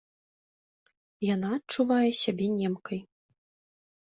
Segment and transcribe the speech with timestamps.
[1.33, 2.99] Яна адчувае сябе немкай.